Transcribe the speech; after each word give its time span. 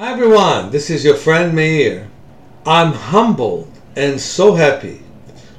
Hi 0.00 0.12
everyone, 0.12 0.70
this 0.70 0.88
is 0.88 1.04
your 1.04 1.14
friend 1.14 1.54
Meir. 1.54 2.08
I'm 2.64 2.94
humbled 2.94 3.70
and 3.94 4.18
so 4.18 4.54
happy 4.54 5.02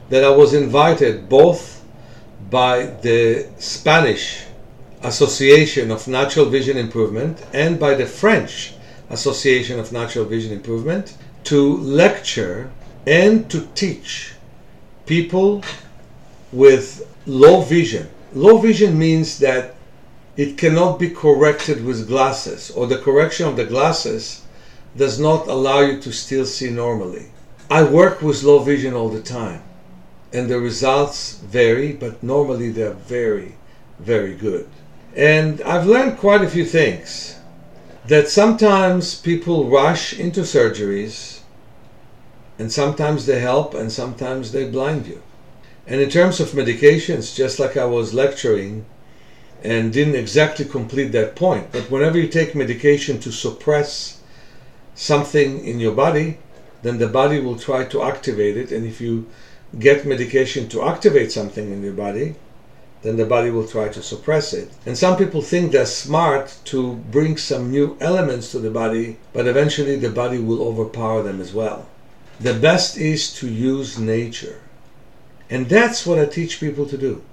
that 0.09 0.23
I 0.23 0.31
was 0.31 0.55
invited 0.55 1.29
both 1.29 1.85
by 2.49 2.88
the 2.88 3.47
Spanish 3.59 4.46
Association 5.04 5.91
of 5.91 6.07
Natural 6.07 6.47
Vision 6.47 6.75
Improvement 6.75 7.46
and 7.54 7.79
by 7.79 7.93
the 7.93 8.07
French 8.07 8.73
Association 9.12 9.79
of 9.79 9.91
Natural 9.91 10.25
Vision 10.25 10.52
Improvement 10.52 11.18
to 11.44 11.78
lecture 11.78 12.71
and 13.05 13.48
to 13.52 13.68
teach 13.76 14.34
people 15.05 15.64
with 16.52 17.08
low 17.28 17.62
vision. 17.62 18.10
Low 18.34 18.58
vision 18.58 18.98
means 18.98 19.38
that 19.38 19.76
it 20.42 20.58
cannot 20.58 20.98
be 20.98 21.08
corrected 21.08 21.86
with 21.86 22.08
glasses, 22.08 22.71
or 22.71 22.88
the 22.88 22.98
correction 22.98 23.48
of 23.48 23.55
the 23.58 23.64
glasses 23.64 24.41
does 24.98 25.20
not 25.20 25.48
allow 25.48 25.82
you 25.82 26.02
to 26.02 26.12
still 26.12 26.48
see 26.48 26.72
normally. 26.72 27.27
I 27.70 27.84
work 27.84 28.23
with 28.23 28.41
low 28.41 28.58
vision 28.58 28.96
all 28.96 29.09
the 29.09 29.22
time, 29.22 29.62
and 30.34 30.49
the 30.49 30.59
results 30.59 31.38
vary, 31.46 31.91
but 31.94 32.23
normally 32.23 32.72
they're 32.72 33.05
very, 33.20 33.54
very 33.99 34.34
good. 34.34 34.68
And 35.16 35.62
I've 35.62 35.85
learned 35.85 36.18
quite 36.18 36.41
a 36.41 36.49
few 36.49 36.66
things. 36.66 37.35
That 38.08 38.27
sometimes 38.27 39.13
people 39.13 39.70
rush 39.70 40.20
into 40.20 40.41
surgeries, 40.41 41.41
and 42.58 42.71
sometimes 42.71 43.27
they 43.27 43.41
help, 43.41 43.76
and 43.76 43.91
sometimes 43.91 44.54
they 44.54 44.66
blind 44.68 45.05
you. 45.05 45.21
And 45.85 46.02
in 46.02 46.10
terms 46.10 46.40
of 46.40 46.58
medications, 46.58 47.35
just 47.35 47.60
like 47.60 47.77
I 47.77 47.85
was 47.85 48.16
lecturing 48.16 48.85
and 49.63 49.93
didn't 49.93 50.15
exactly 50.15 50.65
complete 50.65 51.11
that 51.11 51.35
point, 51.35 51.71
but 51.71 51.89
whenever 51.91 52.17
you 52.17 52.27
take 52.27 52.55
medication 52.55 53.20
to 53.20 53.31
suppress 53.31 54.20
something 54.95 55.65
in 55.65 55.79
your 55.79 55.93
body, 55.93 56.37
then 56.81 56.97
the 56.97 57.07
body 57.07 57.39
will 57.39 57.57
try 57.57 57.85
to 57.85 58.03
activate 58.03 58.57
it. 58.57 58.71
And 58.71 58.85
if 58.85 58.99
you 58.99 59.27
get 59.77 60.05
medication 60.05 60.68
to 60.70 60.84
activate 60.84 61.31
something 61.31 61.71
in 61.71 61.84
your 61.84 61.93
body, 61.93 62.35
then 63.03 63.18
the 63.18 63.26
body 63.26 63.49
will 63.49 63.68
try 63.68 63.90
to 63.90 64.01
suppress 64.01 64.53
it. 64.53 64.72
And 64.85 64.97
some 64.97 65.18
people 65.18 65.41
think 65.41 65.72
they're 65.72 65.85
smart 65.85 66.56
to 66.66 66.96
bring 67.12 67.38
some 67.38 67.72
new 67.72 67.97
elements 68.00 68.51
to 68.51 68.59
the 68.59 68.69
body, 68.69 69.18
but 69.34 69.47
eventually 69.47 69.96
the 69.96 70.09
body 70.09 70.40
will 70.40 70.62
overpower 70.62 71.23
them 71.23 71.41
as 71.41 71.53
well. 71.53 71.88
The 72.40 72.53
best 72.53 72.97
is 72.97 73.34
to 73.35 73.47
use 73.47 73.97
nature. 73.97 74.62
And 75.50 75.68
that's 75.68 76.06
what 76.06 76.19
I 76.19 76.25
teach 76.25 76.59
people 76.59 76.85
to 76.88 76.97
do. 76.97 77.23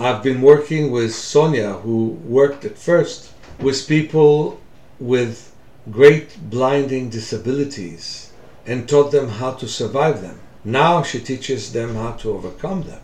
I've 0.00 0.22
been 0.22 0.42
working 0.42 0.92
with 0.92 1.12
Sonia, 1.12 1.72
who 1.72 2.10
worked 2.24 2.64
at 2.64 2.78
first 2.78 3.32
with 3.58 3.88
people 3.88 4.60
with 5.00 5.52
great 5.90 6.38
blinding 6.48 7.10
disabilities 7.10 8.30
and 8.64 8.88
taught 8.88 9.10
them 9.10 9.28
how 9.28 9.54
to 9.54 9.66
survive 9.66 10.22
them. 10.22 10.38
Now 10.64 11.02
she 11.02 11.18
teaches 11.18 11.72
them 11.72 11.96
how 11.96 12.12
to 12.12 12.30
overcome 12.30 12.84
them. 12.84 13.00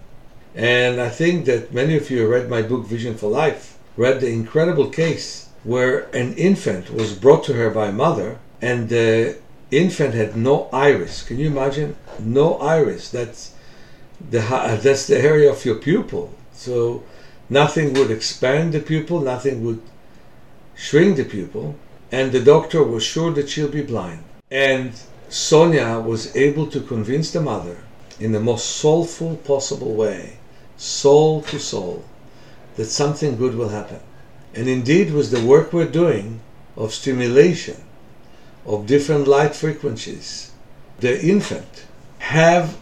And 0.54 1.00
I 1.00 1.08
think 1.08 1.46
that 1.46 1.74
many 1.74 1.96
of 1.96 2.10
you 2.12 2.28
read 2.28 2.48
my 2.48 2.62
book 2.62 2.86
Vision 2.86 3.16
for 3.16 3.28
Life, 3.28 3.76
read 3.96 4.20
the 4.20 4.30
incredible 4.30 4.88
case 4.88 5.48
where 5.64 6.04
an 6.14 6.34
infant 6.34 6.94
was 6.94 7.12
brought 7.12 7.42
to 7.44 7.54
her 7.54 7.70
by 7.70 7.90
mother 7.90 8.38
and 8.62 8.88
the 8.88 9.38
infant 9.72 10.14
had 10.14 10.36
no 10.36 10.68
iris. 10.72 11.24
Can 11.24 11.40
you 11.40 11.48
imagine? 11.48 11.96
No 12.20 12.54
iris. 12.58 13.10
That's 13.10 13.52
the 14.30 14.42
uh, 14.42 14.76
that's 14.76 15.08
the 15.08 15.18
area 15.18 15.50
of 15.50 15.64
your 15.64 15.74
pupil. 15.74 16.32
So 16.54 17.02
nothing 17.50 17.94
would 17.94 18.10
expand 18.10 18.72
the 18.72 18.80
pupil, 18.80 19.20
nothing 19.20 19.64
would 19.64 19.82
shrink 20.74 21.16
the 21.16 21.24
pupil, 21.24 21.76
and 22.10 22.32
the 22.32 22.40
doctor 22.40 22.82
was 22.82 23.02
sure 23.02 23.32
that 23.32 23.48
she'll 23.48 23.68
be 23.68 23.82
blind. 23.82 24.22
And 24.50 24.92
Sonia 25.28 25.98
was 25.98 26.34
able 26.36 26.66
to 26.68 26.80
convince 26.80 27.30
the 27.32 27.40
mother 27.40 27.78
in 28.20 28.32
the 28.32 28.40
most 28.40 28.66
soulful 28.66 29.36
possible 29.36 29.94
way, 29.94 30.38
soul 30.76 31.42
to 31.42 31.58
soul, 31.58 32.04
that 32.76 32.86
something 32.86 33.36
good 33.36 33.56
will 33.56 33.70
happen. 33.70 34.00
And 34.54 34.68
indeed, 34.68 35.12
with 35.12 35.30
the 35.30 35.44
work 35.44 35.72
we're 35.72 35.90
doing 35.90 36.40
of 36.76 36.94
stimulation 36.94 37.82
of 38.64 38.86
different 38.86 39.26
light 39.26 39.54
frequencies, 39.54 40.52
the 41.00 41.20
infant 41.24 41.86
have 42.18 42.76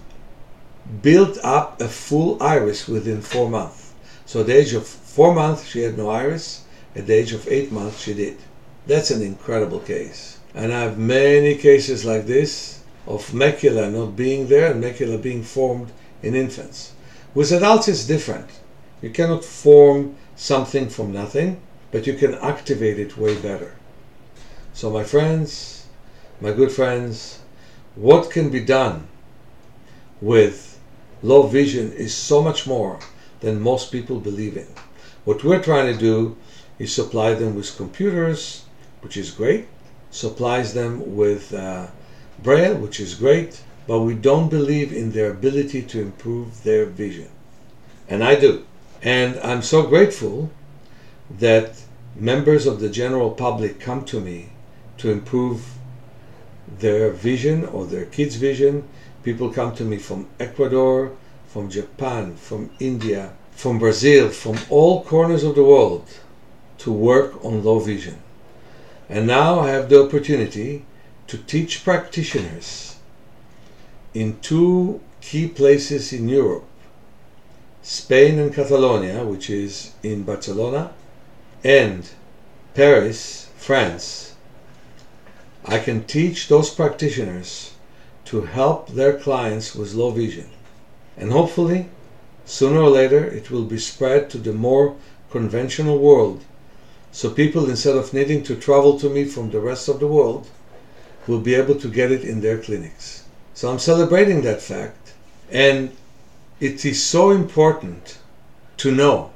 built 1.02 1.38
up 1.42 1.80
a 1.80 1.88
full 1.88 2.42
iris 2.42 2.88
within 2.88 3.22
four 3.22 3.48
months. 3.48 3.92
So 4.26 4.40
at 4.40 4.46
the 4.46 4.56
age 4.56 4.72
of 4.72 4.86
four 4.86 5.34
months, 5.34 5.66
she 5.66 5.82
had 5.82 5.96
no 5.96 6.10
iris. 6.10 6.64
At 6.96 7.06
the 7.06 7.14
age 7.14 7.32
of 7.32 7.48
eight 7.48 7.72
months, 7.72 8.00
she 8.00 8.14
did. 8.14 8.38
That's 8.86 9.10
an 9.10 9.22
incredible 9.22 9.80
case. 9.80 10.38
And 10.54 10.72
I 10.72 10.80
have 10.80 10.98
many 10.98 11.54
cases 11.54 12.04
like 12.04 12.26
this 12.26 12.82
of 13.06 13.30
macula 13.30 13.92
not 13.92 14.16
being 14.16 14.48
there 14.48 14.70
and 14.70 14.82
macula 14.82 15.20
being 15.20 15.42
formed 15.42 15.90
in 16.22 16.34
infants. 16.34 16.92
With 17.34 17.52
adults, 17.52 17.88
it's 17.88 18.06
different. 18.06 18.48
You 19.00 19.10
cannot 19.10 19.44
form 19.44 20.16
something 20.36 20.88
from 20.88 21.12
nothing, 21.12 21.60
but 21.90 22.06
you 22.06 22.14
can 22.14 22.34
activate 22.36 22.98
it 22.98 23.16
way 23.16 23.36
better. 23.40 23.74
So, 24.74 24.90
my 24.90 25.04
friends, 25.04 25.86
my 26.40 26.52
good 26.52 26.72
friends, 26.72 27.40
what 27.94 28.30
can 28.30 28.50
be 28.50 28.60
done 28.60 29.06
with 30.20 30.71
low 31.22 31.46
vision 31.46 31.92
is 31.92 32.14
so 32.14 32.42
much 32.42 32.66
more 32.66 32.98
than 33.40 33.60
most 33.60 33.92
people 33.92 34.20
believe 34.20 34.56
in. 34.56 34.68
What 35.24 35.44
we're 35.44 35.62
trying 35.62 35.92
to 35.92 35.98
do 35.98 36.36
is 36.78 36.92
supply 36.92 37.34
them 37.34 37.54
with 37.54 37.76
computers, 37.76 38.64
which 39.02 39.16
is 39.16 39.30
great, 39.30 39.66
supplies 40.10 40.74
them 40.74 41.16
with 41.16 41.54
uh, 41.54 41.86
braille, 42.42 42.76
which 42.76 43.00
is 43.00 43.14
great, 43.14 43.62
but 43.86 44.00
we 44.00 44.14
don't 44.14 44.48
believe 44.48 44.92
in 44.92 45.12
their 45.12 45.30
ability 45.30 45.82
to 45.82 46.00
improve 46.00 46.62
their 46.62 46.86
vision. 46.86 47.28
And 48.08 48.22
I 48.22 48.34
do. 48.34 48.66
And 49.02 49.38
I'm 49.40 49.62
so 49.62 49.86
grateful 49.86 50.50
that 51.38 51.82
members 52.14 52.66
of 52.66 52.80
the 52.80 52.88
general 52.88 53.30
public 53.30 53.80
come 53.80 54.04
to 54.06 54.20
me 54.20 54.50
to 54.98 55.10
improve 55.10 55.74
their 56.78 57.10
vision 57.10 57.64
or 57.64 57.86
their 57.86 58.04
kids' 58.06 58.36
vision. 58.36 58.88
People 59.22 59.50
come 59.50 59.74
to 59.76 59.84
me 59.84 59.98
from 59.98 60.28
Ecuador, 60.40 61.12
from 61.46 61.70
Japan, 61.70 62.34
from 62.36 62.70
India, 62.80 63.32
from 63.52 63.78
Brazil, 63.78 64.30
from 64.30 64.58
all 64.68 65.04
corners 65.04 65.44
of 65.44 65.54
the 65.54 65.64
world 65.64 66.08
to 66.78 66.90
work 66.90 67.44
on 67.44 67.62
low 67.62 67.78
vision. 67.78 68.18
And 69.08 69.26
now 69.26 69.60
I 69.60 69.70
have 69.70 69.88
the 69.88 70.02
opportunity 70.02 70.84
to 71.28 71.38
teach 71.38 71.84
practitioners 71.84 72.96
in 74.14 74.40
two 74.40 75.00
key 75.20 75.46
places 75.46 76.12
in 76.12 76.28
Europe 76.28 76.64
Spain 77.82 78.38
and 78.38 78.54
Catalonia, 78.54 79.24
which 79.24 79.50
is 79.50 79.92
in 80.02 80.22
Barcelona, 80.22 80.92
and 81.64 82.08
Paris, 82.74 83.48
France. 83.56 84.34
I 85.64 85.78
can 85.78 86.04
teach 86.04 86.48
those 86.48 86.70
practitioners 86.70 87.72
to 88.32 88.40
help 88.40 88.88
their 88.88 89.18
clients 89.18 89.74
with 89.74 89.92
low 89.92 90.10
vision. 90.10 90.48
And 91.18 91.30
hopefully, 91.30 91.90
sooner 92.46 92.80
or 92.80 92.88
later, 92.88 93.22
it 93.22 93.50
will 93.50 93.66
be 93.66 93.78
spread 93.78 94.30
to 94.30 94.38
the 94.38 94.54
more 94.54 94.96
conventional 95.30 95.98
world. 95.98 96.42
So 97.12 97.28
people, 97.28 97.68
instead 97.68 97.94
of 97.94 98.14
needing 98.14 98.42
to 98.44 98.56
travel 98.56 98.98
to 99.00 99.10
me 99.10 99.26
from 99.26 99.50
the 99.50 99.60
rest 99.60 99.86
of 99.86 100.00
the 100.00 100.06
world, 100.06 100.48
will 101.26 101.40
be 101.40 101.54
able 101.54 101.74
to 101.74 101.88
get 101.90 102.10
it 102.10 102.24
in 102.24 102.40
their 102.40 102.56
clinics. 102.56 103.24
So 103.52 103.70
I'm 103.70 103.78
celebrating 103.78 104.40
that 104.42 104.62
fact. 104.62 105.12
And 105.50 105.94
it 106.58 106.86
is 106.86 107.04
so 107.04 107.32
important 107.32 108.16
to 108.78 108.90
know 108.90 109.30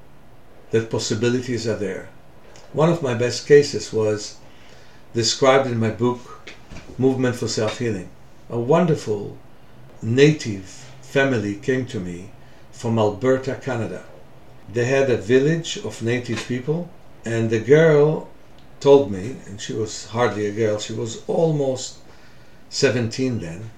that 0.70 0.90
possibilities 0.90 1.68
are 1.68 1.76
there. 1.76 2.08
One 2.72 2.88
of 2.88 3.02
my 3.02 3.12
best 3.12 3.46
cases 3.46 3.92
was 3.92 4.36
described 5.12 5.66
in 5.66 5.78
my 5.78 5.90
book, 5.90 6.52
Movement 6.96 7.36
for 7.36 7.46
Self 7.46 7.78
Healing. 7.78 8.08
A 8.48 8.60
wonderful 8.60 9.36
native 10.00 10.66
family 11.02 11.56
came 11.56 11.84
to 11.86 11.98
me 11.98 12.30
from 12.70 12.96
Alberta, 12.96 13.56
Canada. 13.56 14.04
They 14.72 14.84
had 14.84 15.10
a 15.10 15.16
village 15.16 15.78
of 15.78 16.00
native 16.00 16.46
people, 16.46 16.88
and 17.24 17.50
the 17.50 17.58
girl 17.58 18.28
told 18.78 19.10
me, 19.10 19.34
and 19.46 19.60
she 19.60 19.72
was 19.72 20.06
hardly 20.06 20.46
a 20.46 20.52
girl, 20.52 20.78
she 20.78 20.92
was 20.92 21.24
almost 21.26 21.96
17 22.70 23.40
then, 23.40 23.70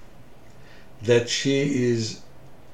that 1.00 1.30
she 1.30 1.84
is 1.84 2.20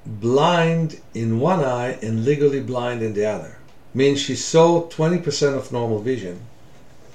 blind 0.05 1.01
in 1.15 1.39
one 1.39 1.65
eye 1.65 1.97
and 2.03 2.25
legally 2.25 2.61
blind 2.61 3.03
in 3.03 3.15
the 3.15 3.25
other. 3.25 3.59
Means 3.95 4.21
she 4.21 4.35
saw 4.35 4.89
20% 4.89 5.57
of 5.57 5.71
normal 5.71 6.01
vision 6.01 6.41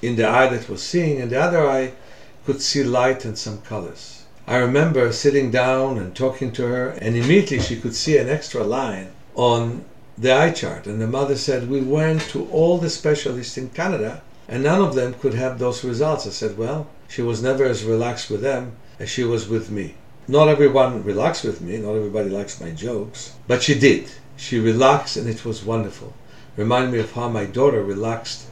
in 0.00 0.16
the 0.16 0.26
eye 0.26 0.46
that 0.46 0.70
was 0.70 0.82
seeing, 0.82 1.20
and 1.20 1.30
the 1.30 1.38
other 1.38 1.68
eye 1.68 1.92
could 2.46 2.62
see 2.62 2.82
light 2.82 3.26
and 3.26 3.36
some 3.36 3.60
colors. 3.60 4.19
I 4.50 4.56
remember 4.56 5.12
sitting 5.12 5.52
down 5.52 5.96
and 5.96 6.12
talking 6.12 6.50
to 6.54 6.66
her, 6.66 6.88
and 6.88 7.14
immediately 7.14 7.60
she 7.60 7.80
could 7.80 7.94
see 7.94 8.16
an 8.16 8.28
extra 8.28 8.64
line 8.64 9.12
on 9.36 9.84
the 10.18 10.32
eye 10.32 10.50
chart. 10.50 10.88
And 10.88 11.00
the 11.00 11.06
mother 11.06 11.36
said, 11.36 11.70
We 11.70 11.80
went 11.82 12.22
to 12.30 12.46
all 12.46 12.78
the 12.78 12.90
specialists 12.90 13.56
in 13.56 13.70
Canada, 13.70 14.22
and 14.48 14.64
none 14.64 14.82
of 14.82 14.96
them 14.96 15.14
could 15.14 15.34
have 15.34 15.60
those 15.60 15.84
results. 15.84 16.26
I 16.26 16.30
said, 16.30 16.58
well, 16.58 16.88
she 17.06 17.22
was 17.22 17.40
never 17.40 17.62
as 17.62 17.84
relaxed 17.84 18.28
with 18.28 18.40
them 18.40 18.72
as 18.98 19.08
she 19.08 19.22
was 19.22 19.48
with 19.48 19.70
me. 19.70 19.94
Not 20.26 20.48
everyone 20.48 21.04
relaxed 21.04 21.44
with 21.44 21.60
me, 21.60 21.76
not 21.76 21.94
everybody 21.94 22.28
likes 22.28 22.60
my 22.60 22.72
jokes, 22.72 23.34
but 23.46 23.62
she 23.62 23.78
did. 23.78 24.10
She 24.36 24.58
relaxed 24.58 25.16
and 25.16 25.28
it 25.28 25.44
was 25.44 25.64
wonderful. 25.64 26.12
Remind 26.56 26.90
me 26.90 26.98
of 26.98 27.12
how 27.12 27.28
my 27.28 27.44
daughter 27.44 27.84
relaxed 27.84 28.46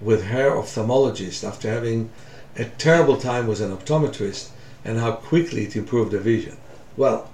with 0.00 0.24
her 0.24 0.50
ophthalmologist 0.50 1.46
after 1.46 1.70
having 1.70 2.10
a 2.56 2.64
terrible 2.64 3.18
time 3.18 3.46
with 3.46 3.60
an 3.60 3.70
optometrist 3.70 4.48
and 4.84 4.98
how 4.98 5.12
quickly 5.12 5.64
it 5.64 5.76
improved 5.76 6.12
her 6.12 6.18
vision. 6.18 6.56
Well, 6.96 7.30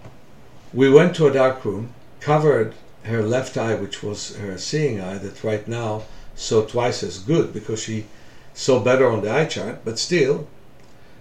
we 0.72 0.88
went 0.88 1.16
to 1.16 1.26
a 1.26 1.32
dark 1.32 1.64
room, 1.64 1.92
covered 2.20 2.74
her 3.04 3.22
left 3.22 3.56
eye, 3.56 3.74
which 3.74 4.02
was 4.02 4.36
her 4.36 4.56
seeing 4.58 5.00
eye, 5.00 5.18
that 5.18 5.42
right 5.42 5.66
now 5.66 6.04
saw 6.34 6.62
twice 6.62 7.02
as 7.02 7.18
good 7.18 7.52
because 7.52 7.82
she 7.82 8.06
saw 8.54 8.78
better 8.80 9.08
on 9.08 9.22
the 9.22 9.32
eye 9.32 9.46
chart, 9.46 9.80
but 9.84 9.98
still 9.98 10.46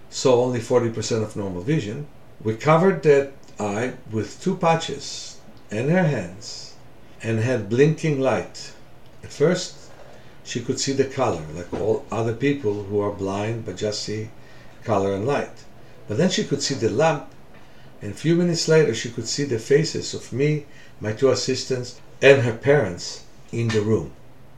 saw 0.08 0.44
only 0.44 0.60
40% 0.60 1.22
of 1.22 1.36
normal 1.36 1.62
vision. 1.62 2.06
We 2.42 2.54
covered 2.56 3.02
that 3.02 3.32
eye 3.58 3.94
with 4.10 4.40
two 4.42 4.56
patches 4.56 5.38
in 5.70 5.88
her 5.88 6.04
hands 6.04 6.74
and 7.22 7.40
had 7.40 7.68
blinking 7.68 8.20
light. 8.20 8.72
At 9.22 9.32
first, 9.32 9.74
she 10.44 10.60
could 10.60 10.80
see 10.80 10.92
the 10.92 11.04
color, 11.04 11.44
like 11.54 11.72
all 11.72 12.04
other 12.10 12.34
people 12.34 12.84
who 12.84 13.00
are 13.00 13.12
blind 13.12 13.64
but 13.64 13.76
just 13.76 14.02
see 14.02 14.30
color 14.84 15.14
and 15.14 15.26
light. 15.26 15.64
But 16.10 16.18
then 16.18 16.30
she 16.30 16.42
could 16.42 16.60
see 16.60 16.74
the 16.74 16.90
lamp, 16.90 17.28
and 18.02 18.10
a 18.10 18.16
few 18.16 18.34
minutes 18.34 18.66
later, 18.66 18.92
she 18.96 19.10
could 19.10 19.28
see 19.28 19.44
the 19.44 19.60
faces 19.60 20.12
of 20.12 20.32
me 20.32 20.66
my 21.00 21.12
two 21.12 21.30
assistants, 21.30 22.00
and 22.20 22.42
her 22.42 22.52
parents 22.52 23.22
in 23.52 23.68
the 23.68 23.80
room. 23.80 24.10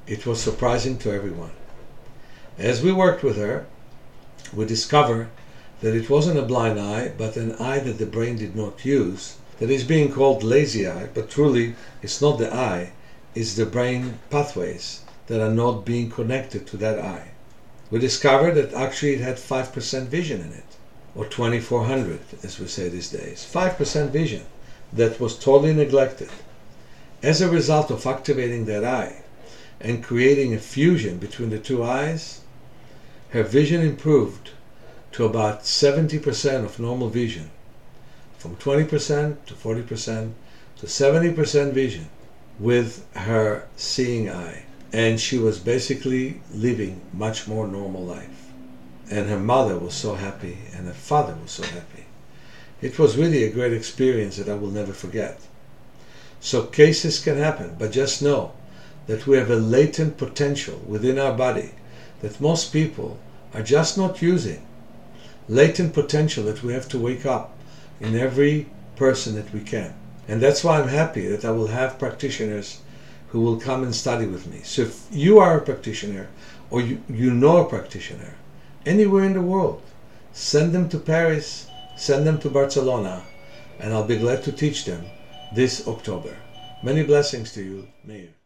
It 0.07 0.25
was 0.25 0.41
surprising 0.41 0.97
to 1.01 1.13
everyone. 1.13 1.51
As 2.57 2.83
we 2.83 2.91
worked 2.91 3.23
with 3.23 3.37
her, 3.37 3.67
we 4.55 4.65
discovered 4.65 5.29
that 5.83 5.95
it 5.95 6.09
wasn't 6.09 6.39
a 6.39 6.43
blind 6.53 6.81
eye, 6.81 7.13
but 7.19 7.37
an 7.37 7.53
eye 7.57 7.81
that 7.81 7.99
the 7.99 8.07
brain 8.07 8.37
did 8.37 8.57
not 8.57 8.87
use, 8.87 9.37
that 9.59 9.69
is 9.69 9.85
being 9.85 10.11
called 10.11 10.43
lazy 10.43 10.89
eye, 10.89 11.11
but 11.13 11.29
truly 11.29 11.75
it's 12.01 12.23
not 12.23 12.39
the 12.39 12.51
eye, 12.51 12.93
it's 13.35 13.57
the 13.57 13.67
brain 13.67 14.21
pathways 14.31 15.03
that 15.27 15.43
are 15.43 15.53
not 15.53 15.85
being 15.85 16.09
connected 16.09 16.67
to 16.69 16.79
that 16.79 16.99
eye. 16.99 17.29
We 17.91 17.99
discovered 17.99 18.55
that 18.55 18.73
actually 18.73 19.17
it 19.17 19.21
had 19.21 19.37
5% 19.37 20.07
vision 20.07 20.41
in 20.41 20.53
it, 20.53 20.65
or 21.15 21.25
2400, 21.27 22.21
as 22.43 22.59
we 22.59 22.67
say 22.67 22.89
these 22.89 23.11
days. 23.11 23.47
5% 23.51 24.11
vision 24.11 24.45
that 24.93 25.21
was 25.21 25.39
totally 25.39 25.75
neglected. 25.75 26.31
As 27.23 27.41
a 27.41 27.51
result 27.51 27.91
of 27.91 28.07
activating 28.07 28.65
that 28.67 28.85
eye 28.85 29.23
and 29.81 30.03
creating 30.03 30.55
a 30.55 30.59
fusion 30.59 31.19
between 31.19 31.51
the 31.51 31.59
two 31.59 31.83
eyes, 31.83 32.41
her 33.31 33.43
vision 33.43 33.81
improved 33.83 34.51
to 35.13 35.25
about 35.25 35.63
70% 35.63 36.65
of 36.65 36.81
normal 36.81 37.09
vision, 37.09 37.51
from 38.39 38.57
20% 38.57 39.37
to 39.47 39.55
40% 39.55 40.33
to 40.77 40.87
70% 40.87 41.73
vision 41.73 42.09
with 42.59 43.07
her 43.15 43.67
seeing 43.77 44.31
eye. 44.31 44.65
And 44.93 45.19
she 45.19 45.39
was 45.39 45.59
basically 45.59 46.41
living 46.53 47.01
much 47.13 47.49
more 47.49 47.67
normal 47.67 48.05
life. 48.05 48.52
And 49.13 49.29
her 49.29 49.39
mother 49.39 49.77
was 49.77 49.93
so 49.93 50.15
happy, 50.15 50.57
and 50.75 50.87
her 50.87 50.95
father 50.95 51.37
was 51.43 51.51
so 51.51 51.65
happy. 51.65 52.07
It 52.81 52.99
was 52.99 53.19
really 53.19 53.45
a 53.45 53.53
great 53.53 53.75
experience 53.75 54.39
that 54.39 54.49
I 54.49 54.55
will 54.55 54.71
never 54.71 54.95
forget. 54.95 55.39
So 56.41 56.65
cases 56.65 57.23
can 57.23 57.37
happen, 57.37 57.77
but 57.79 57.93
just 57.93 58.23
know 58.23 58.53
that 59.09 59.27
we 59.27 59.37
have 59.37 59.51
a 59.51 59.57
latent 59.57 60.17
potential 60.17 60.81
within 60.87 61.19
our 61.19 61.35
body 61.35 61.73
that 62.23 62.41
most 62.41 62.73
people 62.73 63.19
are 63.53 63.61
just 63.63 63.99
not 63.99 64.23
using. 64.23 64.67
Latent 65.47 65.93
potential 65.93 66.45
that 66.45 66.63
we 66.63 66.73
have 66.73 66.89
to 66.89 66.99
wake 66.99 67.27
up 67.27 67.55
in 68.01 68.17
every 68.17 68.67
person 68.97 69.35
that 69.35 69.53
we 69.53 69.61
can. 69.61 69.93
And 70.27 70.41
that's 70.41 70.65
why 70.65 70.81
I'm 70.81 70.89
happy 70.89 71.27
that 71.27 71.45
I 71.45 71.51
will 71.51 71.67
have 71.67 71.99
practitioners 71.99 72.81
who 73.29 73.41
will 73.43 73.61
come 73.61 73.83
and 73.83 73.95
study 73.95 74.25
with 74.25 74.47
me. 74.47 74.63
So 74.63 74.83
if 74.83 75.07
you 75.11 75.39
are 75.39 75.59
a 75.59 75.61
practitioner 75.61 76.29
or 76.71 76.81
you, 76.81 77.03
you 77.11 77.31
know 77.31 77.59
a 77.59 77.69
practitioner 77.69 78.37
anywhere 78.87 79.25
in 79.25 79.35
the 79.35 79.43
world, 79.43 79.83
send 80.33 80.73
them 80.73 80.89
to 80.89 80.99
Paris 80.99 81.67
Send 81.97 82.27
them 82.27 82.39
to 82.39 82.49
Barcelona, 82.49 83.23
and 83.79 83.93
I'll 83.93 84.07
be 84.07 84.17
glad 84.17 84.43
to 84.45 84.53
teach 84.53 84.85
them 84.85 85.05
this 85.55 85.87
October. 85.87 86.35
Many 86.83 87.05
blessings 87.05 87.53
to 87.53 87.63
you, 87.63 87.89
Meir. 88.05 88.42